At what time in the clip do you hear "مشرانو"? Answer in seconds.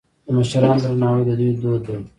0.37-0.81